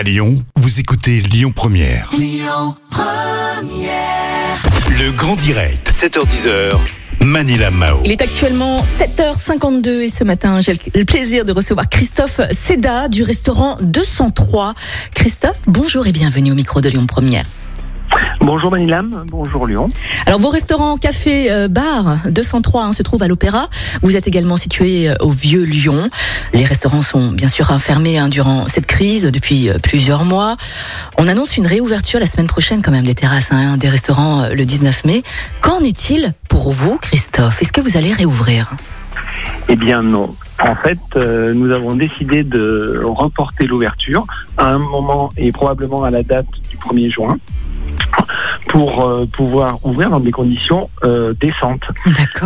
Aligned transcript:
À 0.00 0.02
Lyon, 0.02 0.42
vous 0.56 0.80
écoutez 0.80 1.20
Lyon 1.20 1.52
Première. 1.54 2.10
Le 4.88 5.10
grand 5.10 5.36
direct, 5.36 5.90
7h10h. 5.90 6.78
Manila 7.20 7.70
Mao. 7.70 7.98
Il 8.06 8.10
est 8.10 8.22
actuellement 8.22 8.82
7h52 8.98 10.00
et 10.00 10.08
ce 10.08 10.24
matin, 10.24 10.58
j'ai 10.60 10.78
le 10.94 11.04
plaisir 11.04 11.44
de 11.44 11.52
recevoir 11.52 11.90
Christophe 11.90 12.40
Seda 12.50 13.08
du 13.08 13.24
restaurant 13.24 13.76
203. 13.82 14.72
Christophe, 15.12 15.60
bonjour 15.66 16.06
et 16.06 16.12
bienvenue 16.12 16.52
au 16.52 16.54
micro 16.54 16.80
de 16.80 16.88
Lyon 16.88 17.04
Première. 17.06 17.44
Bonjour 18.40 18.70
Manilam, 18.70 19.24
bonjour 19.26 19.66
Lyon. 19.66 19.86
Alors 20.26 20.40
vos 20.40 20.48
restaurants, 20.48 20.96
café, 20.96 21.52
euh, 21.52 21.68
bar 21.68 22.18
203 22.30 22.84
hein, 22.84 22.92
se 22.92 23.02
trouvent 23.02 23.22
à 23.22 23.28
l'Opéra. 23.28 23.68
Vous 24.02 24.16
êtes 24.16 24.26
également 24.26 24.56
situé 24.56 25.10
euh, 25.10 25.14
au 25.20 25.30
Vieux 25.30 25.64
Lyon. 25.64 26.08
Les 26.54 26.64
restaurants 26.64 27.02
sont 27.02 27.32
bien 27.32 27.48
sûr 27.48 27.66
fermés 27.80 28.18
hein, 28.18 28.28
durant 28.28 28.66
cette 28.66 28.86
crise 28.86 29.30
depuis 29.30 29.68
euh, 29.68 29.78
plusieurs 29.82 30.24
mois. 30.24 30.56
On 31.18 31.28
annonce 31.28 31.58
une 31.58 31.66
réouverture 31.66 32.18
la 32.18 32.26
semaine 32.26 32.46
prochaine 32.46 32.82
quand 32.82 32.90
même 32.90 33.04
des 33.04 33.14
terrasses 33.14 33.52
hein, 33.52 33.76
des 33.76 33.88
restaurants 33.88 34.42
euh, 34.42 34.54
le 34.54 34.64
19 34.64 35.04
mai. 35.04 35.22
Qu'en 35.60 35.80
est-il 35.80 36.32
pour 36.48 36.72
vous 36.72 36.96
Christophe? 36.96 37.60
Est-ce 37.60 37.72
que 37.72 37.80
vous 37.80 37.96
allez 37.96 38.12
réouvrir? 38.12 38.72
Eh 39.68 39.76
bien 39.76 40.02
non. 40.02 40.34
En 40.62 40.74
fait, 40.74 40.98
euh, 41.16 41.54
nous 41.54 41.70
avons 41.70 41.94
décidé 41.94 42.42
de 42.42 43.02
reporter 43.04 43.66
l'ouverture 43.66 44.26
à 44.56 44.66
un 44.66 44.78
moment 44.78 45.30
et 45.36 45.52
probablement 45.52 46.04
à 46.04 46.10
la 46.10 46.22
date 46.22 46.46
du 46.68 46.76
1er 46.76 47.10
juin 47.10 47.38
pour 48.68 49.04
euh, 49.04 49.26
pouvoir 49.26 49.84
ouvrir 49.84 50.10
dans 50.10 50.20
des 50.20 50.30
conditions 50.30 50.90
euh, 51.04 51.32
décentes. 51.40 51.84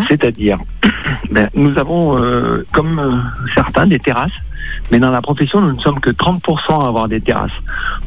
C'est-à-dire, 0.08 0.58
ben, 1.30 1.48
nous 1.54 1.78
avons, 1.78 2.18
euh, 2.18 2.64
comme 2.72 3.22
certains, 3.54 3.86
des 3.86 3.98
terrasses, 3.98 4.32
mais 4.90 4.98
dans 4.98 5.10
la 5.10 5.22
profession, 5.22 5.60
nous 5.60 5.72
ne 5.72 5.80
sommes 5.80 6.00
que 6.00 6.10
30% 6.10 6.82
à 6.82 6.88
avoir 6.88 7.08
des 7.08 7.20
terrasses. 7.20 7.52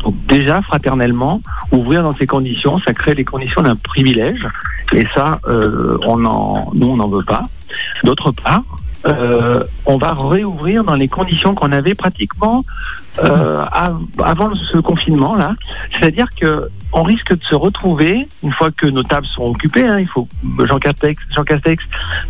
Donc 0.04 0.16
déjà, 0.28 0.62
fraternellement, 0.62 1.42
ouvrir 1.72 2.04
dans 2.04 2.16
ces 2.16 2.26
conditions, 2.26 2.80
ça 2.80 2.94
crée 2.94 3.14
les 3.14 3.26
conditions 3.26 3.62
d'un 3.62 3.76
privilège, 3.76 4.46
et 4.94 5.06
ça, 5.14 5.40
on 5.46 6.26
en, 6.26 6.72
nous, 6.74 6.88
on 6.88 6.98
n'en 6.98 7.08
veut 7.08 7.24
pas. 7.24 7.44
D'autre 8.04 8.32
part, 8.32 8.64
euh, 9.08 9.64
on 9.86 9.98
va 9.98 10.14
réouvrir 10.14 10.84
dans 10.84 10.94
les 10.96 11.08
conditions 11.08 11.56
qu'on 11.56 11.72
avait 11.72 11.96
pratiquement 11.96 12.64
euh, 13.24 13.64
av- 13.72 14.02
avant 14.24 14.54
ce 14.56 14.78
confinement 14.78 15.36
là. 15.36 15.56
C'est-à-dire 15.94 16.28
que 16.40 16.70
on 16.94 17.04
risque 17.04 17.36
de 17.38 17.44
se 17.44 17.56
retrouver 17.56 18.28
une 18.44 18.52
fois 18.54 18.70
que 18.72 18.88
nos 18.88 19.04
tables 19.04 19.26
seront 19.28 19.52
occupées. 19.52 19.86
hein, 19.86 20.00
il 20.00 20.08
faut 20.08 20.28
Jean 20.68 20.80
Castex, 20.80 21.22
Jean 21.36 21.44
Castex 21.44 21.84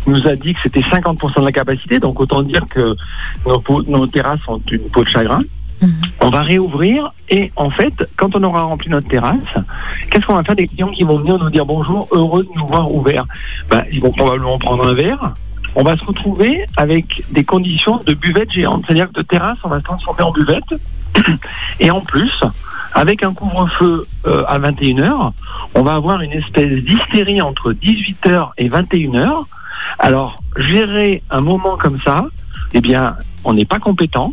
nous 0.06 0.26
a 0.26 0.34
dit 0.34 0.54
que 0.54 0.60
c'était 0.62 0.80
50% 0.80 1.40
de 1.40 1.44
la 1.44 1.52
capacité, 1.52 1.98
donc 1.98 2.18
autant 2.20 2.42
dire 2.42 2.64
que 2.70 2.94
nos, 3.88 4.06
terrasses 4.06 4.40
sont 4.44 4.60
une 4.70 4.88
peau 4.90 5.04
de 5.04 5.08
chagrin. 5.08 5.42
Mhm. 5.80 5.92
On 6.22 6.30
va 6.30 6.40
réouvrir 6.42 7.12
et 7.28 7.52
en 7.54 7.70
fait, 7.70 7.94
quand 8.16 8.34
on 8.34 8.42
aura 8.42 8.62
rempli 8.62 8.90
notre 8.90 9.06
terrasse, 9.08 9.36
qu'est-ce 10.10 10.26
qu'on 10.26 10.34
va 10.34 10.42
faire? 10.42 10.56
Des 10.56 10.66
clients 10.66 10.88
qui 10.90 11.04
vont 11.04 11.16
venir 11.18 11.38
nous 11.38 11.50
dire 11.50 11.64
bonjour, 11.66 12.08
heureux 12.10 12.42
de 12.42 12.48
nous 12.58 12.66
voir 12.66 12.90
ouverts 12.92 13.26
ben, 13.70 13.84
Ils 13.92 14.00
vont 14.00 14.10
probablement 14.10 14.58
prendre 14.58 14.88
un 14.88 14.94
verre. 14.94 15.34
On 15.80 15.84
va 15.84 15.96
se 15.96 16.04
retrouver 16.04 16.64
avec 16.76 17.22
des 17.30 17.44
conditions 17.44 18.00
de 18.04 18.12
buvette 18.12 18.50
géante, 18.50 18.82
c'est-à-dire 18.84 19.06
que 19.12 19.20
de 19.20 19.22
terrasse, 19.22 19.58
on 19.62 19.68
va 19.68 19.78
se 19.78 19.84
transformer 19.84 20.22
en 20.22 20.32
buvette. 20.32 20.74
Et 21.80 21.92
en 21.92 22.00
plus, 22.00 22.42
avec 22.94 23.22
un 23.22 23.32
couvre-feu 23.32 24.04
euh, 24.26 24.42
à 24.48 24.58
21h, 24.58 25.30
on 25.76 25.82
va 25.82 25.94
avoir 25.94 26.20
une 26.20 26.32
espèce 26.32 26.82
d'hystérie 26.82 27.40
entre 27.40 27.72
18h 27.72 28.50
et 28.58 28.68
21h. 28.68 29.44
Alors, 30.00 30.42
gérer 30.56 31.22
un 31.30 31.42
moment 31.42 31.76
comme 31.76 32.00
ça, 32.00 32.26
eh 32.74 32.80
bien, 32.80 33.14
on 33.44 33.54
n'est 33.54 33.64
pas 33.64 33.78
compétent. 33.78 34.32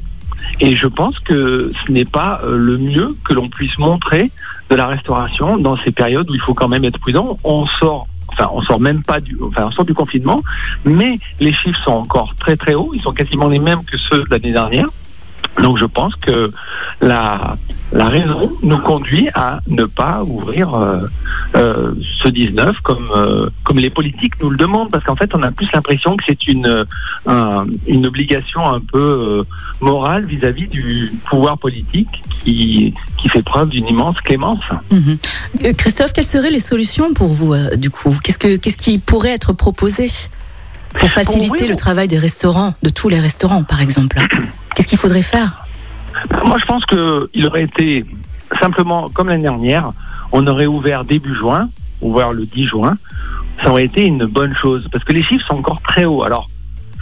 Et 0.59 0.75
je 0.75 0.87
pense 0.87 1.19
que 1.19 1.69
ce 1.85 1.91
n'est 1.91 2.05
pas 2.05 2.41
euh, 2.43 2.57
le 2.57 2.79
mieux 2.79 3.15
que 3.23 3.33
l'on 3.33 3.49
puisse 3.49 3.77
montrer 3.77 4.31
de 4.71 4.75
la 4.75 4.87
restauration 4.87 5.57
dans 5.57 5.77
ces 5.77 5.91
périodes 5.91 6.27
où 6.31 6.33
il 6.33 6.41
faut 6.41 6.55
quand 6.55 6.69
même 6.69 6.85
être 6.85 6.99
prudent. 6.99 7.37
On 7.43 7.67
sort, 7.67 8.07
enfin, 8.27 8.49
on 8.53 8.61
sort 8.61 8.79
même 8.79 9.03
pas 9.03 9.19
du, 9.19 9.37
enfin, 9.41 9.65
on 9.67 9.71
sort 9.71 9.85
du 9.85 9.93
confinement, 9.93 10.41
mais 10.83 11.19
les 11.39 11.53
chiffres 11.53 11.79
sont 11.83 11.91
encore 11.91 12.35
très 12.35 12.57
très 12.57 12.73
hauts. 12.73 12.91
Ils 12.93 13.01
sont 13.01 13.13
quasiment 13.13 13.47
les 13.47 13.59
mêmes 13.59 13.83
que 13.83 13.97
ceux 13.97 14.23
de 14.23 14.29
l'année 14.29 14.51
dernière. 14.51 14.87
Donc 15.61 15.77
je 15.77 15.85
pense 15.85 16.15
que 16.15 16.51
la, 17.01 17.53
la 17.93 18.05
raison 18.05 18.51
nous 18.61 18.77
conduit 18.79 19.29
à 19.33 19.59
ne 19.67 19.85
pas 19.85 20.21
ouvrir 20.23 20.73
euh, 20.73 21.05
euh, 21.55 21.93
ce 22.21 22.27
19 22.27 22.75
comme, 22.83 23.07
euh, 23.15 23.49
comme 23.63 23.77
les 23.79 23.89
politiques 23.89 24.33
nous 24.41 24.49
le 24.49 24.57
demandent, 24.57 24.91
parce 24.91 25.03
qu'en 25.05 25.15
fait 25.15 25.33
on 25.33 25.41
a 25.43 25.51
plus 25.51 25.67
l'impression 25.73 26.17
que 26.17 26.23
c'est 26.27 26.47
une, 26.47 26.85
un- 27.25 27.65
une 27.87 28.05
obligation 28.05 28.67
un 28.67 28.79
peu 28.81 29.45
morale 29.79 30.25
vis-à-vis 30.25 30.67
du 30.67 31.11
pouvoir 31.29 31.57
politique 31.57 32.21
qui, 32.43 32.93
qui 33.17 33.29
fait 33.29 33.43
preuve 33.43 33.69
d'une 33.69 33.87
immense 33.87 34.19
clémence. 34.21 34.63
Mhm. 34.91 35.73
Christophe, 35.77 36.11
quelles 36.13 36.25
seraient 36.25 36.51
les 36.51 36.59
solutions 36.59 37.13
pour 37.13 37.29
vous 37.29 37.55
du 37.77 37.89
coup? 37.89 38.15
Qu'est-ce 38.23 38.39
que 38.39 38.57
qu'est-ce 38.57 38.77
qui 38.77 38.97
pourrait 38.99 39.31
être 39.33 39.53
proposé 39.53 40.09
pour 40.99 41.09
faciliter 41.09 41.49
ouvrir- 41.49 41.69
le 41.69 41.75
travail 41.75 42.07
des 42.07 42.17
restaurants, 42.19 42.73
de 42.83 42.89
tous 42.89 43.09
les 43.09 43.19
restaurants 43.19 43.63
par 43.63 43.81
exemple? 43.81 44.19
Qu'est-ce 44.75 44.87
qu'il 44.87 44.97
faudrait 44.97 45.21
faire? 45.21 45.63
Moi, 46.45 46.57
je 46.59 46.65
pense 46.65 46.85
qu'il 46.85 47.45
aurait 47.45 47.63
été 47.63 48.05
simplement 48.59 49.09
comme 49.09 49.29
l'année 49.29 49.43
dernière, 49.43 49.91
on 50.31 50.45
aurait 50.47 50.65
ouvert 50.65 51.05
début 51.05 51.33
juin, 51.33 51.69
ouvert 52.01 52.33
le 52.33 52.45
10 52.45 52.65
juin, 52.65 52.97
ça 53.63 53.69
aurait 53.71 53.85
été 53.85 54.05
une 54.05 54.25
bonne 54.25 54.53
chose 54.55 54.87
parce 54.91 55.03
que 55.03 55.13
les 55.13 55.23
chiffres 55.23 55.45
sont 55.47 55.55
encore 55.55 55.81
très 55.81 56.05
hauts. 56.05 56.23
Alors, 56.23 56.49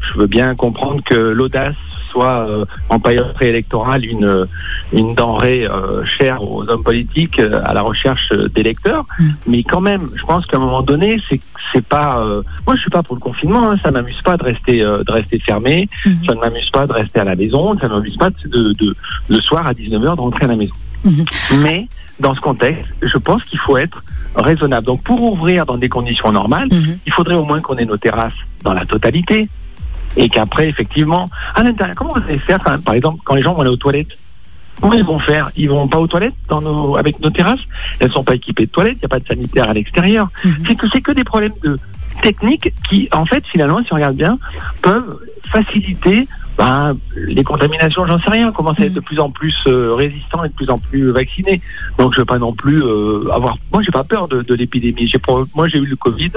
je 0.01 0.19
veux 0.19 0.27
bien 0.27 0.55
comprendre 0.55 1.01
que 1.03 1.15
l'audace 1.15 1.75
soit 2.13 2.37
euh, 2.47 2.65
en 2.89 2.99
période 2.99 3.33
préélectorale 3.33 4.05
une, 4.05 4.47
une 4.93 5.15
denrée 5.15 5.65
euh, 5.65 6.05
chère 6.05 6.39
aux 6.43 6.63
hommes 6.69 6.83
politiques 6.83 7.39
euh, 7.39 7.61
à 7.65 7.73
la 7.73 7.81
recherche 7.81 8.29
euh, 8.31 8.47
d'électeurs, 8.55 9.05
Mm. 9.19 9.25
mais 9.51 9.61
quand 9.63 9.81
même, 9.81 10.03
je 10.15 10.23
pense 10.31 10.45
qu'à 10.47 10.57
un 10.57 10.59
moment 10.67 10.81
donné, 10.83 11.09
c'est 11.27 11.39
c'est 11.71 11.85
pas. 11.95 12.09
euh, 12.19 12.41
moi, 12.65 12.75
je 12.75 12.81
suis 12.81 12.89
pas 12.97 13.03
pour 13.03 13.15
le 13.15 13.21
confinement. 13.29 13.63
Hein, 13.69 13.75
ça 13.83 13.89
m'amuse 13.91 14.21
pas 14.21 14.37
de 14.37 14.43
rester 14.51 14.81
euh, 14.83 15.03
de 15.07 15.11
rester 15.19 15.39
fermé. 15.39 15.87
Mhm. 16.05 16.17
Ça 16.25 16.33
ne 16.35 16.39
m'amuse 16.39 16.69
pas 16.77 16.85
de 16.87 16.93
rester 16.93 17.19
à 17.19 17.23
la 17.23 17.35
maison. 17.35 17.77
Ça 17.79 17.87
ne 17.87 17.93
m'amuse 17.93 18.17
pas 18.17 18.29
de, 18.29 18.73
de, 18.81 18.95
le 19.29 19.39
soir 19.41 19.65
à 19.67 19.73
19h 19.73 20.15
de 20.15 20.21
rentrer 20.21 20.45
à 20.45 20.49
la 20.49 20.55
maison. 20.55 20.75
Mhm. 21.05 21.25
Mais 21.63 21.87
dans 22.19 22.33
ce 22.35 22.41
contexte, 22.41 22.85
je 23.01 23.17
pense 23.17 23.43
qu'il 23.45 23.59
faut 23.59 23.77
être 23.77 23.99
raisonnable. 24.35 24.85
Donc 24.85 25.01
pour 25.03 25.19
ouvrir 25.33 25.65
dans 25.65 25.77
des 25.77 25.89
conditions 25.89 26.31
normales, 26.31 26.69
il 27.07 27.11
faudrait 27.17 27.35
au 27.41 27.45
moins 27.49 27.61
qu'on 27.61 27.77
ait 27.77 27.85
nos 27.93 27.97
terrasses 27.97 28.41
dans 28.63 28.73
la 28.73 28.85
totalité. 28.85 29.47
Et 30.15 30.29
qu'après, 30.29 30.69
effectivement, 30.69 31.25
à 31.55 31.63
l'intérieur, 31.63 31.95
comment 31.95 32.13
vous 32.13 32.21
allez 32.27 32.39
faire, 32.39 32.59
quand 32.59 32.71
même, 32.71 32.81
par 32.81 32.93
exemple, 32.93 33.19
quand 33.23 33.35
les 33.35 33.41
gens 33.41 33.53
vont 33.53 33.61
aller 33.61 33.69
aux 33.69 33.77
toilettes? 33.77 34.17
Comment 34.81 34.93
ils 34.93 35.05
vont 35.05 35.19
faire? 35.19 35.49
Ils 35.55 35.69
vont 35.69 35.87
pas 35.87 35.99
aux 35.99 36.07
toilettes 36.07 36.33
dans 36.49 36.61
nos, 36.61 36.97
avec 36.97 37.19
nos 37.19 37.29
terrasses? 37.29 37.61
Elles 37.99 38.11
sont 38.11 38.23
pas 38.23 38.35
équipées 38.35 38.65
de 38.65 38.71
toilettes, 38.71 38.97
il 38.97 38.99
n'y 38.99 39.05
a 39.05 39.09
pas 39.09 39.19
de 39.19 39.27
sanitaire 39.27 39.69
à 39.69 39.73
l'extérieur. 39.73 40.29
Mhm. 40.43 40.55
C'est 40.67 40.75
que 40.75 40.87
c'est 40.89 41.01
que 41.01 41.11
des 41.11 41.23
problèmes 41.23 41.53
de 41.63 41.77
technique 42.21 42.73
qui, 42.89 43.07
en 43.11 43.25
fait, 43.25 43.45
finalement, 43.45 43.83
si 43.83 43.93
on 43.93 43.95
regarde 43.95 44.15
bien, 44.15 44.37
peuvent 44.81 45.19
faciliter 45.51 46.27
ben, 46.57 46.95
les 47.15 47.43
contaminations, 47.43 48.05
j'en 48.05 48.19
sais 48.19 48.29
rien, 48.29 48.51
commencent 48.51 48.79
à 48.79 48.85
être 48.85 48.93
de 48.93 48.99
plus 48.99 49.19
en 49.19 49.31
plus 49.31 49.55
euh, 49.67 49.93
résistants 49.95 50.43
et 50.43 50.49
de 50.49 50.53
plus 50.53 50.69
en 50.69 50.77
plus 50.77 51.09
vaccinés. 51.09 51.61
Donc 51.97 52.13
je 52.13 52.19
veux 52.19 52.25
pas 52.25 52.37
non 52.37 52.53
plus 52.53 52.83
euh, 52.83 53.27
avoir. 53.31 53.57
Moi 53.71 53.81
j'ai 53.81 53.91
pas 53.91 54.03
peur 54.03 54.27
de, 54.27 54.41
de 54.41 54.53
l'épidémie. 54.53 55.07
J'ai 55.07 55.19
moi 55.55 55.67
j'ai 55.67 55.79
eu 55.79 55.85
le 55.85 55.95
Covid. 55.95 56.31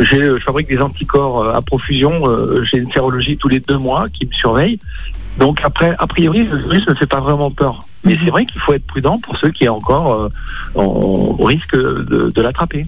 J'ai, 0.00 0.22
euh, 0.22 0.38
je 0.38 0.44
fabrique 0.44 0.68
des 0.68 0.80
anticorps 0.80 1.42
euh, 1.42 1.52
à 1.52 1.62
profusion. 1.62 2.28
euh, 2.28 2.64
j'ai 2.64 2.78
une 2.78 2.90
sérologie 2.90 3.36
tous 3.36 3.48
les 3.48 3.60
deux 3.60 3.78
mois 3.78 4.08
qui 4.08 4.26
me 4.26 4.32
surveille. 4.32 4.78
Donc 5.38 5.60
après, 5.62 5.94
a 5.98 6.06
priori, 6.06 6.44
le 6.44 6.56
virus 6.56 6.86
ne 6.88 6.94
fait 6.94 7.06
pas 7.06 7.20
vraiment 7.20 7.50
peur. 7.50 7.84
Mais 8.04 8.18
c'est 8.22 8.30
vrai 8.30 8.44
qu'il 8.44 8.60
faut 8.60 8.74
être 8.74 8.86
prudent 8.86 9.18
pour 9.18 9.36
ceux 9.38 9.50
qui 9.50 9.68
encore 9.68 10.12
euh, 10.12 10.28
au 10.74 11.44
risque 11.44 11.74
de, 11.74 12.42
l'attraper. 12.42 12.86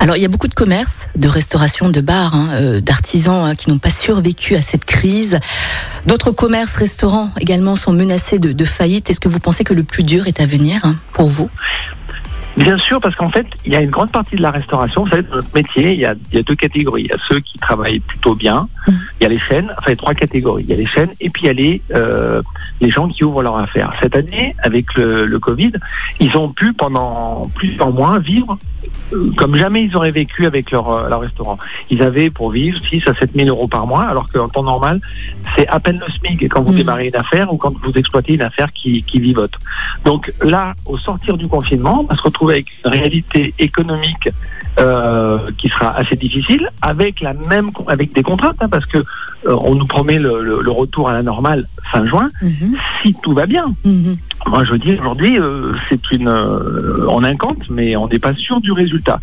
Alors, 0.00 0.16
il 0.16 0.22
y 0.22 0.24
a 0.24 0.28
beaucoup 0.28 0.48
de 0.48 0.54
commerces, 0.54 1.10
de 1.16 1.28
restauration, 1.28 1.90
de 1.90 2.00
bars, 2.00 2.34
hein, 2.34 2.48
euh, 2.52 2.80
d'artisans 2.80 3.44
hein, 3.44 3.54
qui 3.54 3.70
n'ont 3.70 3.78
pas 3.78 3.90
survécu 3.90 4.54
à 4.54 4.62
cette 4.62 4.84
crise. 4.84 5.38
D'autres 6.06 6.30
commerces, 6.30 6.76
restaurants 6.76 7.30
également 7.38 7.74
sont 7.74 7.92
menacés 7.92 8.38
de, 8.38 8.52
de 8.52 8.64
faillite. 8.64 9.10
Est-ce 9.10 9.20
que 9.20 9.28
vous 9.28 9.40
pensez 9.40 9.64
que 9.64 9.74
le 9.74 9.82
plus 9.82 10.02
dur 10.02 10.26
est 10.26 10.40
à 10.40 10.46
venir 10.46 10.80
hein, 10.84 10.96
pour 11.12 11.28
vous? 11.28 11.50
Bien 12.56 12.76
sûr, 12.78 13.00
parce 13.00 13.14
qu'en 13.14 13.30
fait, 13.30 13.46
il 13.64 13.72
y 13.72 13.76
a 13.76 13.80
une 13.80 13.90
grande 13.90 14.10
partie 14.10 14.36
de 14.36 14.42
la 14.42 14.50
restauration. 14.50 15.04
Vous 15.04 15.10
savez, 15.10 15.22
dans 15.22 15.36
notre 15.36 15.54
métier, 15.54 15.92
il 15.92 16.00
y 16.00 16.06
a, 16.06 16.14
il 16.32 16.36
y 16.36 16.40
a 16.40 16.42
deux 16.42 16.56
catégories. 16.56 17.02
Il 17.02 17.08
y 17.08 17.12
a 17.12 17.18
ceux 17.28 17.40
qui 17.40 17.56
travaillent 17.58 18.00
plutôt 18.00 18.34
bien. 18.34 18.68
Mhm. 18.86 19.00
Il 19.20 19.22
y 19.22 19.26
a 19.26 19.28
les 19.28 19.38
chaînes. 19.38 19.72
Enfin, 19.78 19.86
il 19.86 19.90
y 19.90 19.92
a 19.92 19.96
trois 19.96 20.14
catégories. 20.14 20.64
Il 20.64 20.70
y 20.70 20.72
a 20.72 20.76
les 20.76 20.86
chaînes 20.86 21.10
et 21.20 21.30
puis 21.30 21.42
il 21.44 21.46
y 21.46 21.50
a 21.50 21.52
les, 21.52 21.82
euh, 21.94 22.42
les 22.80 22.90
gens 22.90 23.08
qui 23.08 23.24
ouvrent 23.24 23.42
leur 23.42 23.56
affaire. 23.56 23.92
Cette 24.02 24.16
année, 24.16 24.54
avec 24.62 24.94
le, 24.94 25.26
le 25.26 25.38
Covid, 25.38 25.72
ils 26.20 26.36
ont 26.36 26.48
pu 26.48 26.72
pendant 26.72 27.50
plusieurs 27.54 27.92
mois 27.92 28.18
vivre 28.18 28.58
euh, 28.58 28.77
comme 29.36 29.54
jamais 29.56 29.84
ils 29.84 29.96
auraient 29.96 30.10
vécu 30.10 30.46
avec 30.46 30.70
leur, 30.70 30.88
euh, 30.90 31.08
leur 31.08 31.20
restaurant. 31.20 31.58
Ils 31.90 32.02
avaient 32.02 32.30
pour 32.30 32.50
vivre 32.50 32.78
6 32.90 33.06
à 33.08 33.14
7 33.14 33.30
000 33.34 33.48
euros 33.48 33.68
par 33.68 33.86
mois, 33.86 34.04
alors 34.04 34.26
qu'en 34.30 34.48
temps 34.48 34.62
normal, 34.62 35.00
c'est 35.56 35.66
à 35.68 35.80
peine 35.80 35.98
le 36.04 36.12
SMIC 36.12 36.48
quand 36.48 36.62
vous 36.62 36.72
Mhm. 36.72 36.78
démarrez 36.78 37.06
une 37.08 37.16
affaire 37.16 37.52
ou 37.52 37.56
quand 37.56 37.72
vous 37.82 37.92
exploitez 37.92 38.34
une 38.34 38.42
affaire 38.42 38.72
qui, 38.72 39.02
qui 39.02 39.20
vivote. 39.20 39.52
Donc 40.04 40.32
là, 40.42 40.74
au 40.86 40.98
sortir 40.98 41.36
du 41.36 41.48
confinement, 41.48 42.00
on 42.00 42.04
va 42.06 42.16
se 42.16 42.22
retrouver 42.22 42.54
avec 42.54 42.66
une 42.84 42.90
réalité 42.92 43.54
économique 43.58 44.28
euh, 44.78 45.38
qui 45.58 45.68
sera 45.68 45.90
assez 45.96 46.16
difficile, 46.16 46.68
avec 46.82 47.20
la 47.20 47.32
même 47.34 47.70
avec 47.88 48.12
des 48.14 48.22
contraintes, 48.22 48.56
hein, 48.60 48.68
parce 48.70 48.86
que 48.86 48.98
euh, 48.98 49.56
on 49.62 49.74
nous 49.74 49.86
promet 49.86 50.18
le, 50.18 50.42
le- 50.42 50.60
le 50.62 50.70
retour 50.70 51.08
à 51.08 51.12
la 51.12 51.22
normale 51.22 51.66
fin 51.92 52.06
juin, 52.06 52.28
Mhm. 52.42 52.76
si 53.02 53.14
tout 53.22 53.32
va 53.32 53.46
bien. 53.46 53.64
Mhm. 53.84 54.16
moi, 54.46 54.62
je 54.64 54.74
dis 54.74 54.92
aujourd'hui, 54.94 55.38
euh, 55.38 55.72
c'est 55.88 56.10
une, 56.12 56.28
euh, 56.28 57.06
on 57.08 57.22
incompte, 57.24 57.68
mais 57.70 57.96
on 57.96 58.06
n'est 58.08 58.18
pas 58.20 58.34
sûr 58.34 58.60
du 58.60 58.72
résultat. 58.72 59.18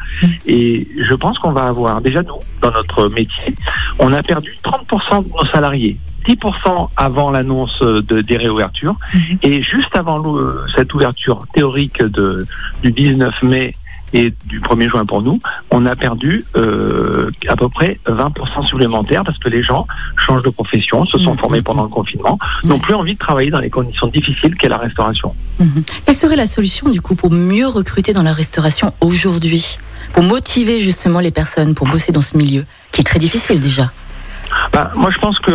Et 0.46 0.88
je 1.02 1.14
pense 1.14 1.40
qu'on 1.40 1.52
va 1.54 1.66
avoir, 1.68 2.02
déjà 2.02 2.22
nous, 2.22 2.40
dans 2.62 2.72
notre 2.72 3.08
métier, 3.10 3.56
on 4.00 4.12
a 4.14 4.22
perdu 4.22 4.52
30% 4.64 5.24
de 5.24 5.30
nos 5.30 5.46
salariés. 5.52 5.98
10% 6.28 6.90
avant 6.98 7.30
l'annonce 7.32 7.80
de, 7.82 8.22
des 8.22 8.38
réouvertures 8.38 8.96
et 9.44 9.62
juste 9.62 9.96
avant 9.96 10.22
cette 10.76 10.92
ouverture 10.96 11.46
théorique 11.54 12.04
de, 12.04 12.46
du 12.84 12.92
19 12.92 13.44
mai 13.44 13.76
et 14.14 14.34
du 14.46 14.60
1er 14.62 14.90
juin 14.90 15.06
pour 15.06 15.22
nous, 15.22 15.40
on 15.72 15.86
a 15.86 15.96
perdu 15.96 16.46
euh, 16.56 17.32
à 17.48 17.56
peu 17.56 17.68
près 17.70 18.00
20% 18.08 18.66
supplémentaires 18.68 19.24
parce 19.26 19.38
que 19.40 19.50
les 19.50 19.64
gens 19.64 19.88
changent 20.26 20.44
de 20.44 20.50
profession, 20.50 21.06
se 21.06 21.18
sont 21.18 21.32
Mhm. 21.34 21.40
formés 21.40 21.62
pendant 21.62 21.84
le 21.84 21.90
confinement, 21.90 22.38
n'ont 22.64 22.80
plus 22.80 22.94
envie 22.94 23.14
de 23.14 23.20
travailler 23.20 23.52
dans 23.52 23.60
les 23.60 23.70
conditions 23.70 24.08
difficiles 24.08 24.56
qu'est 24.56 24.70
la 24.70 24.78
restauration. 24.78 25.34
Mhm. 25.60 25.84
Quelle 26.06 26.16
serait 26.16 26.36
la 26.36 26.48
solution 26.48 26.90
du 26.90 27.02
coup 27.02 27.16
pour 27.16 27.32
mieux 27.32 27.68
recruter 27.68 28.14
dans 28.14 28.24
la 28.24 28.34
restauration 28.34 28.94
aujourd'hui? 29.02 29.78
Pour 30.14 30.24
motiver 30.24 30.80
justement 30.80 31.20
les 31.20 31.32
personnes 31.32 31.74
pour 31.76 31.88
bosser 31.88 32.12
dans 32.12 32.22
ce 32.22 32.38
milieu 32.38 32.64
qui 32.92 33.02
est 33.02 33.06
très 33.06 33.20
difficile 33.20 33.60
déjà? 33.60 33.92
Ben, 34.74 34.90
moi, 34.96 35.10
je 35.10 35.20
pense 35.20 35.40
que 35.40 35.52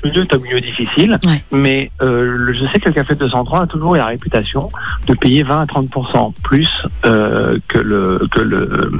ce 0.00 0.06
milieu 0.08 0.22
est 0.22 0.34
un 0.34 0.38
milieu 0.38 0.60
difficile, 0.60 1.18
Ouais. 1.24 1.42
mais 1.52 1.90
euh, 2.02 2.52
je 2.52 2.66
sais 2.68 2.78
que 2.80 2.88
le 2.88 2.94
Café 2.94 3.14
203 3.14 3.62
a 3.62 3.66
toujours 3.66 3.96
la 3.96 4.06
réputation 4.06 4.70
de 5.06 5.14
payer 5.14 5.42
20 5.42 5.60
à 5.62 5.64
30% 5.66 6.32
plus 6.42 6.68
euh, 7.04 7.58
que, 7.68 7.78
le, 7.78 8.18
que 8.30 8.40
le, 8.40 8.90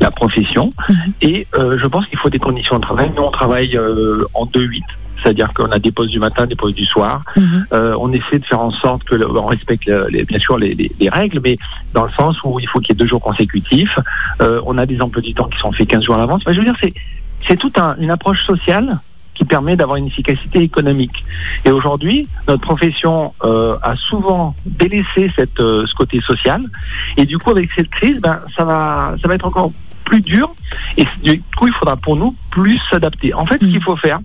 la 0.00 0.10
profession. 0.10 0.70
Mhm. 0.88 0.96
Et 1.22 1.46
euh, 1.58 1.78
je 1.78 1.86
pense 1.86 2.06
qu'il 2.06 2.18
faut 2.18 2.30
des 2.30 2.38
conditions 2.38 2.76
de 2.76 2.82
travail. 2.82 3.10
Nous, 3.16 3.22
on 3.22 3.30
travaille 3.30 3.76
euh, 3.76 4.24
en 4.34 4.46
2-8. 4.46 4.80
C'est-à-dire 5.22 5.52
qu'on 5.52 5.70
a 5.70 5.78
des 5.78 5.92
pauses 5.92 6.08
du 6.08 6.18
matin, 6.18 6.46
des 6.46 6.56
pauses 6.56 6.74
du 6.74 6.86
soir. 6.86 7.20
Mhm. 7.36 7.66
Euh, 7.74 7.94
on 8.00 8.10
essaie 8.12 8.38
de 8.38 8.44
faire 8.46 8.60
en 8.60 8.70
sorte 8.70 9.04
que 9.04 9.16
on 9.22 9.46
respecte 9.46 9.84
le- 9.86 10.06
les- 10.08 10.24
bien 10.24 10.38
sûr 10.38 10.56
les, 10.58 10.72
les- 10.74 10.90
les 10.98 11.08
règles, 11.10 11.40
mais 11.44 11.56
dans 11.92 12.04
le 12.04 12.10
sens 12.10 12.42
où 12.42 12.58
il 12.58 12.66
faut 12.66 12.80
qu'il 12.80 12.94
y 12.94 12.96
ait 12.96 13.00
deux 13.02 13.06
jours 13.06 13.20
consécutifs. 13.20 13.98
Euh, 14.40 14.62
on 14.64 14.78
a 14.78 14.86
des 14.86 15.02
emplois 15.02 15.20
du 15.20 15.34
temps 15.34 15.44
qui 15.48 15.58
sont 15.58 15.72
faits 15.72 15.88
15 15.88 16.04
jours 16.04 16.14
à 16.14 16.18
l'avance. 16.18 16.40
Enfin, 16.42 16.54
je 16.54 16.58
veux 16.60 16.64
dire, 16.64 16.74
c'est 16.82 16.92
c'est 17.46 17.56
toute 17.58 17.78
un- 17.78 17.96
une 17.98 18.10
approche 18.10 18.44
sociale 18.44 18.98
qui 19.34 19.44
permet 19.44 19.74
d'avoir 19.76 19.96
une 19.96 20.06
efficacité 20.06 20.58
économique. 20.60 21.24
Et 21.64 21.70
aujourd'hui, 21.70 22.28
notre 22.46 22.60
profession 22.60 23.32
euh, 23.42 23.76
a 23.82 23.96
souvent 23.96 24.54
délaissé 24.66 25.30
cette, 25.34 25.60
euh, 25.60 25.86
ce 25.86 25.94
côté 25.94 26.20
social. 26.20 26.60
Et 27.16 27.24
du 27.24 27.38
coup, 27.38 27.50
avec 27.50 27.70
cette 27.74 27.88
crise, 27.88 28.20
ben, 28.20 28.40
ça 28.56 28.64
va, 28.64 29.14
ça 29.22 29.28
va 29.28 29.34
être 29.34 29.46
encore 29.46 29.72
plus 30.04 30.20
dur. 30.20 30.52
Et 30.98 31.06
du 31.22 31.42
coup, 31.56 31.68
il 31.68 31.72
faudra 31.72 31.96
pour 31.96 32.16
nous 32.16 32.34
plus 32.50 32.78
s'adapter. 32.90 33.32
En 33.32 33.46
fait, 33.46 33.58
ce 33.60 33.66
qu'il 33.66 33.82
faut 33.82 33.96
faire, 33.96 34.18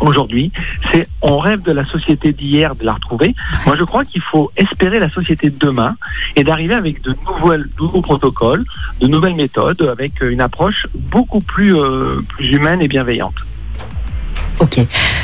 aujourd'hui, 0.00 0.52
c'est 0.92 1.06
on 1.22 1.38
rêve 1.38 1.62
de 1.62 1.72
la 1.72 1.84
société 1.84 2.32
d'hier, 2.32 2.74
de 2.74 2.84
la 2.84 2.94
retrouver. 2.94 3.34
Moi, 3.66 3.76
je 3.76 3.84
crois 3.84 4.04
qu'il 4.04 4.22
faut 4.22 4.50
espérer 4.56 4.98
la 4.98 5.10
société 5.10 5.50
de 5.50 5.58
demain 5.58 5.96
et 6.36 6.44
d'arriver 6.44 6.74
avec 6.74 7.02
de 7.02 7.14
nouvelles, 7.26 7.66
nouveaux 7.78 8.02
protocoles, 8.02 8.64
de 9.00 9.06
nouvelles 9.06 9.36
méthodes, 9.36 9.82
avec 9.82 10.20
une 10.20 10.40
approche 10.40 10.86
beaucoup 10.94 11.40
plus, 11.40 11.76
euh, 11.76 12.22
plus 12.28 12.50
humaine 12.52 12.82
et 12.82 12.88
bienveillante. 12.88 13.36
Ok. 14.60 14.78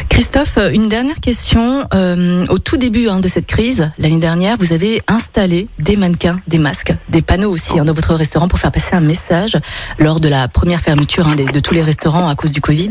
Christophe, 0.08 0.58
une 0.72 0.88
dernière 0.88 1.20
question. 1.20 1.84
Euh, 1.94 2.44
au 2.48 2.58
tout 2.58 2.76
début 2.76 3.08
hein, 3.08 3.20
de 3.20 3.28
cette 3.28 3.46
crise, 3.46 3.90
l'année 3.98 4.18
dernière, 4.18 4.56
vous 4.58 4.72
avez 4.72 5.00
installé 5.08 5.68
des 5.78 5.96
mannequins, 5.96 6.40
des 6.48 6.58
masques, 6.58 6.92
des 7.08 7.22
panneaux 7.22 7.50
aussi 7.50 7.78
hein, 7.78 7.84
dans 7.84 7.92
votre 7.92 8.14
restaurant 8.14 8.48
pour 8.48 8.58
faire 8.58 8.72
passer 8.72 8.96
un 8.96 9.00
message 9.00 9.56
lors 9.98 10.20
de 10.20 10.28
la 10.28 10.48
première 10.48 10.80
fermeture 10.80 11.26
hein, 11.28 11.36
de 11.36 11.60
tous 11.60 11.74
les 11.74 11.82
restaurants 11.82 12.28
à 12.28 12.34
cause 12.34 12.50
du 12.50 12.60
Covid. 12.60 12.90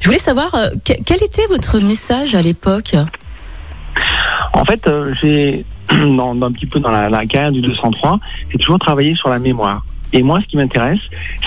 Je 0.00 0.06
voulais 0.06 0.18
savoir 0.18 0.54
euh, 0.54 0.70
que- 0.84 0.94
quel 1.04 1.22
était 1.22 1.46
votre 1.48 1.78
message 1.78 2.34
à 2.34 2.42
l'époque? 2.42 2.94
En 4.54 4.64
fait, 4.64 4.86
euh, 4.88 5.14
j'ai, 5.20 5.64
dans, 5.90 6.32
un 6.42 6.50
petit 6.52 6.66
peu 6.66 6.80
dans 6.80 6.90
la 6.90 7.26
carrière 7.26 7.52
du 7.52 7.60
203, 7.60 8.18
j'ai 8.50 8.58
toujours 8.58 8.78
travaillé 8.78 9.14
sur 9.14 9.28
la 9.28 9.38
mémoire. 9.38 9.84
Et 10.14 10.22
moi, 10.22 10.40
ce 10.40 10.46
qui 10.46 10.56
m'intéresse, 10.56 11.00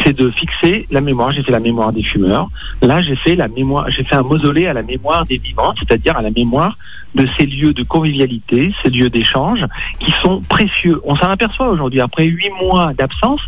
c'est 0.04 0.16
de 0.16 0.30
fixer 0.30 0.86
la 0.92 1.02
mémoire. 1.02 1.32
J'ai 1.32 1.42
fait 1.42 1.52
la 1.54 1.60
mémoire 1.60 1.92
des 1.92 2.04
fumeurs. 2.04 2.50
Là, 2.82 3.02
j'ai 3.02 3.16
fait 3.16 3.36
la 3.36 3.48
mémoire, 3.48 3.90
j'ai 3.90 4.04
fait 4.04 4.16
un 4.16 4.24
mausolée 4.24 4.68
à 4.68 4.74
la 4.74 4.84
mémoire 4.84 5.26
des 5.26 5.38
vivants, 5.38 5.74
c'est-à-dire 5.80 6.16
à 6.18 6.22
la 6.22 6.32
mémoire 6.32 6.78
de 7.16 7.26
ces 7.40 7.46
lieux 7.46 7.74
de 7.74 7.84
convivialité, 7.84 8.74
ces 8.84 8.90
lieux 8.90 9.10
d'échange 9.10 9.66
qui 10.00 10.14
sont 10.22 10.42
précieux. 10.42 11.00
On 11.06 11.16
s'en 11.16 11.30
aperçoit 11.30 11.70
aujourd'hui, 11.70 12.02
après 12.02 12.26
huit 12.26 12.52
mois 12.62 12.94
d'absence, 12.94 13.46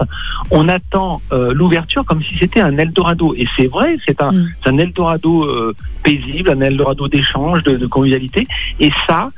on 0.50 0.68
attend 0.70 1.22
euh, 1.34 1.54
l'ouverture 1.54 2.06
comme 2.06 2.24
si 2.24 2.38
c'était 2.38 2.62
un 2.62 2.78
Eldorado. 2.78 3.36
Et 3.38 3.46
c'est 3.58 3.68
vrai, 3.68 3.98
c'est 4.08 4.22
un, 4.22 4.32
Mm. 4.32 4.48
un 4.66 4.78
Eldorado 4.78 5.44
euh, 5.44 5.76
paisible, 6.04 6.50
un 6.50 6.62
Eldorado 6.62 7.08
d'échange, 7.08 7.64
de, 7.64 7.76
de 7.76 7.88
convivialité. 7.88 8.48
Et 8.80 8.90
ça, 9.08 9.30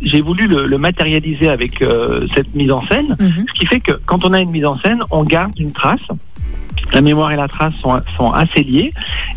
j'ai 0.00 0.20
voulu 0.20 0.46
le, 0.46 0.66
le 0.66 0.78
matérialiser 0.78 1.48
avec 1.48 1.82
euh, 1.82 2.26
cette 2.34 2.54
mise 2.54 2.70
en 2.72 2.84
scène, 2.86 3.16
Mhm. 3.18 3.46
ce 3.48 3.52
qui 3.58 3.66
fait 3.66 3.80
que 3.80 3.92
quand 4.06 4.24
on 4.24 4.32
a 4.32 4.40
une 4.40 4.50
mise 4.50 4.64
en 4.66 4.76
scène, 4.78 5.00
on 5.10 5.24
garde 5.24 5.58
une 5.58 5.72
trace. 5.72 6.00
La 6.92 7.02
mémoire 7.02 7.30
et 7.30 7.36
la 7.36 7.46
trace 7.46 7.74
sont, 7.82 8.00
sont 8.16 8.32
assez 8.32 8.62
liées. 8.62 8.92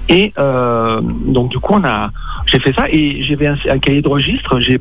Et 0.09 0.33
euh, 0.39 1.01
donc, 1.01 1.51
du 1.51 1.59
coup, 1.59 1.73
on 1.75 1.83
a, 1.83 2.09
j'ai 2.47 2.59
fait 2.59 2.73
ça 2.73 2.85
et 2.89 3.23
j'avais 3.23 3.47
un, 3.47 3.57
un 3.69 3.77
cahier 3.79 4.01
de 4.01 4.07
registre. 4.07 4.59
J'ai 4.59 4.79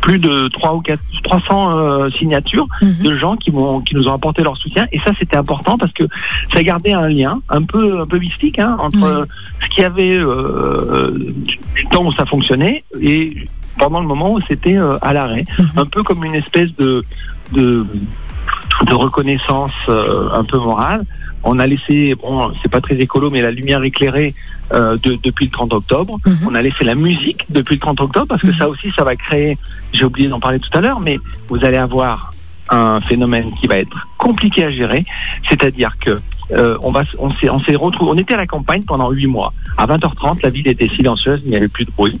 plus 0.00 0.18
de 0.18 0.48
3 0.48 0.74
ou 0.74 0.80
4, 0.82 1.00
300 1.24 1.78
euh, 1.78 2.10
signatures 2.10 2.66
Mhm. 2.82 3.02
de 3.04 3.16
gens 3.16 3.36
qui, 3.36 3.50
m'ont, 3.50 3.80
qui 3.80 3.94
nous 3.94 4.06
ont 4.06 4.12
apporté 4.12 4.42
leur 4.42 4.56
soutien. 4.56 4.86
Et 4.92 4.98
ça, 5.00 5.12
c'était 5.18 5.36
important 5.38 5.78
parce 5.78 5.92
que 5.92 6.04
ça 6.52 6.62
gardait 6.62 6.92
un 6.92 7.08
lien 7.08 7.40
un 7.48 7.62
peu, 7.62 8.00
un 8.00 8.06
peu 8.06 8.18
mystique 8.18 8.58
hein, 8.58 8.76
entre 8.80 9.26
ce 9.62 9.68
qu'il 9.70 9.82
y 9.82 9.86
avait 9.86 10.14
euh, 10.16 11.10
du 11.74 11.84
temps 11.90 12.04
où 12.04 12.12
ça 12.12 12.26
fonctionnait 12.26 12.84
et 13.00 13.34
pendant 13.78 14.00
le 14.00 14.06
moment 14.06 14.32
où 14.32 14.40
c'était 14.48 14.76
euh, 14.78 14.96
à 15.02 15.12
l'arrêt. 15.12 15.44
Mhm. 15.58 15.66
Un 15.76 15.86
peu 15.86 16.02
comme 16.02 16.24
une 16.24 16.34
espèce 16.34 16.74
de, 16.76 17.04
de, 17.52 17.84
de 18.86 18.94
reconnaissance 18.94 19.72
euh, 19.88 20.28
un 20.32 20.44
peu 20.44 20.58
morale. 20.58 21.04
On 21.46 21.58
a 21.58 21.66
laissé, 21.66 22.14
bon, 22.14 22.52
c'est 22.62 22.70
pas 22.70 22.80
très 22.80 22.98
écolo, 23.00 23.28
mais 23.30 23.42
la 23.42 23.50
lumière 23.50 23.82
éclairée 23.82 24.34
euh, 24.72 24.96
de- 25.02 25.18
depuis 25.22 25.44
le 25.46 25.50
30 25.50 25.74
octobre. 25.74 26.18
Mhm. 26.26 26.36
On 26.48 26.54
a 26.54 26.62
laissé 26.62 26.84
la 26.84 26.94
musique 26.94 27.44
depuis 27.50 27.74
le 27.74 27.80
30 27.80 28.00
octobre 28.00 28.26
parce 28.28 28.40
que 28.40 28.46
Mhm. 28.48 28.54
ça 28.54 28.68
aussi, 28.68 28.90
ça 28.96 29.04
va 29.04 29.14
créer, 29.14 29.58
j'ai 29.92 30.04
oublié 30.04 30.28
d'en 30.28 30.40
parler 30.40 30.58
tout 30.58 30.70
à 30.72 30.80
l'heure, 30.80 31.00
mais 31.00 31.18
vous 31.48 31.62
allez 31.64 31.76
avoir 31.76 32.30
un 32.70 32.98
phénomène 33.02 33.50
qui 33.60 33.66
va 33.66 33.76
être 33.76 34.06
compliqué 34.16 34.64
à 34.64 34.70
gérer, 34.70 35.04
c'est-à-dire 35.50 35.92
que 36.00 36.18
euh, 36.52 36.78
on 36.82 36.92
va, 36.92 37.02
on 37.18 37.30
s'est, 37.32 37.50
on 37.50 37.60
s'est 37.60 37.74
retrouvé, 37.76 38.10
on 38.14 38.18
était 38.18 38.32
à 38.34 38.38
la 38.38 38.46
campagne 38.46 38.82
pendant 38.84 39.10
huit 39.10 39.26
mois. 39.26 39.52
À 39.76 39.86
20h30, 39.86 40.42
la 40.42 40.48
ville 40.48 40.66
était 40.68 40.88
silencieuse, 40.88 41.42
il 41.44 41.50
n'y 41.50 41.56
avait 41.56 41.68
plus 41.68 41.84
de 41.84 41.90
bruit. 41.90 42.18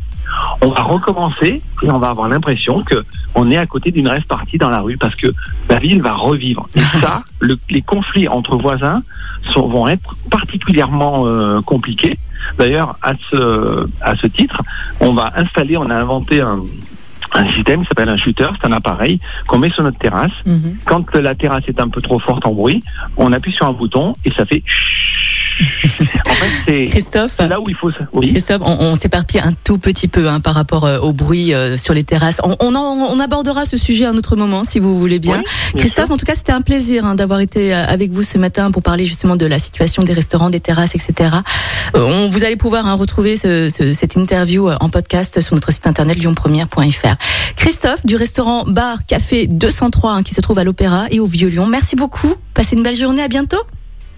On 0.62 0.68
va 0.68 0.82
recommencer 0.82 1.62
et 1.82 1.90
on 1.90 1.98
va 1.98 2.08
avoir 2.08 2.28
l'impression 2.28 2.78
que 2.80 3.04
on 3.34 3.50
est 3.50 3.56
à 3.56 3.66
côté 3.66 3.90
d'une 3.90 4.08
reste 4.08 4.26
partie 4.26 4.56
dans 4.58 4.70
la 4.70 4.78
rue 4.80 4.96
parce 4.96 5.14
que 5.14 5.28
la 5.68 5.76
ville 5.78 6.00
va 6.02 6.12
revivre. 6.12 6.68
Et 6.74 6.80
ça, 7.00 7.22
le- 7.40 7.58
les 7.70 7.82
conflits 7.82 8.28
entre 8.28 8.56
voisins 8.56 9.02
sont, 9.52 9.68
vont 9.68 9.88
être 9.88 10.14
particulièrement 10.30 11.26
euh, 11.26 11.60
compliqués. 11.62 12.18
D'ailleurs, 12.58 12.96
à 13.02 13.12
ce, 13.30 13.86
à 14.00 14.16
ce 14.16 14.26
titre, 14.26 14.60
on 15.00 15.12
va 15.12 15.32
installer, 15.36 15.76
on 15.76 15.88
a 15.90 15.94
inventé 15.96 16.40
un, 16.40 16.60
un 17.32 17.46
système 17.54 17.80
qui 17.82 17.88
s'appelle 17.88 18.08
un 18.10 18.16
shooter, 18.16 18.46
c'est 18.60 18.66
un 18.66 18.72
appareil 18.72 19.18
qu'on 19.46 19.58
met 19.58 19.70
sur 19.70 19.82
notre 19.82 19.98
terrasse. 19.98 20.32
Mhm. 20.46 20.76
Quand 20.84 21.14
la 21.16 21.34
terrasse 21.34 21.64
est 21.68 21.80
un 21.80 21.88
peu 21.88 22.00
trop 22.00 22.18
forte 22.18 22.46
en 22.46 22.52
bruit, 22.52 22.82
on 23.16 23.32
appuie 23.32 23.52
sur 23.52 23.66
un 23.66 23.72
bouton 23.72 24.14
et 24.24 24.30
ça 24.32 24.44
fait 24.46 24.62
en 26.26 26.34
fait, 26.34 26.50
c'est 26.66 26.84
Christophe, 26.84 27.36
là 27.38 27.60
où 27.60 27.64
il 27.68 27.76
faut. 27.76 27.90
ça- 27.90 28.06
Oui. 28.12 28.28
Christophe, 28.32 28.60
on, 28.64 28.76
on 28.80 28.94
s'éparpille 28.94 29.40
un 29.40 29.52
tout 29.64 29.78
petit 29.78 30.08
peu 30.08 30.28
hein, 30.28 30.40
par 30.40 30.54
rapport 30.54 30.84
euh, 30.84 30.98
au 30.98 31.12
bruit 31.12 31.54
euh, 31.54 31.76
sur 31.76 31.94
les 31.94 32.04
terrasses. 32.04 32.40
On, 32.42 32.56
on, 32.60 32.74
en- 32.74 32.80
on 33.10 33.20
abordera 33.20 33.64
ce 33.64 33.76
sujet 33.76 34.04
à 34.06 34.10
un 34.10 34.16
autre 34.16 34.36
moment, 34.36 34.64
si 34.64 34.78
vous 34.78 34.98
voulez 34.98 35.18
bien. 35.18 35.38
Oui, 35.38 35.44
bien 35.74 35.80
Christophe, 35.84 36.06
sûr. 36.06 36.14
en 36.14 36.16
tout 36.16 36.26
cas, 36.26 36.34
c'était 36.34 36.52
un 36.52 36.60
plaisir 36.60 37.04
hein, 37.04 37.14
d'avoir 37.14 37.40
été 37.40 37.74
euh, 37.74 37.86
avec 37.86 38.10
vous 38.12 38.22
ce 38.22 38.38
matin 38.38 38.70
pour 38.70 38.82
parler 38.82 39.04
justement 39.06 39.36
de 39.36 39.46
la 39.46 39.58
situation 39.58 40.02
des 40.02 40.12
restaurants, 40.12 40.50
des 40.50 40.60
terrasses, 40.60 40.94
etc. 40.94 41.30
Euh, 41.94 42.00
on, 42.04 42.28
vous 42.30 42.44
allez 42.44 42.56
pouvoir 42.56 42.86
hein, 42.86 42.94
retrouver 42.94 43.36
ce- 43.36 43.68
ce- 43.70 43.92
cette 43.92 44.16
interview 44.16 44.68
en 44.70 44.88
podcast 44.88 45.40
sur 45.40 45.54
notre 45.54 45.72
site 45.72 45.86
internet 45.86 46.18
lyonpremière.fr. 46.22 47.14
Christophe 47.56 48.04
du 48.04 48.16
restaurant 48.16 48.64
Bar 48.66 49.06
Café 49.06 49.46
203 49.46 50.12
hein, 50.12 50.22
qui 50.22 50.34
se 50.34 50.40
trouve 50.40 50.58
à 50.58 50.64
l'Opéra 50.64 51.06
et 51.10 51.20
au 51.20 51.26
Vieux-Lyon. 51.26 51.66
Merci 51.66 51.96
beaucoup. 51.96 52.34
Passez 52.54 52.76
une 52.76 52.82
belle 52.82 52.96
journée. 52.96 53.22
À 53.22 53.28
bientôt. 53.28 53.58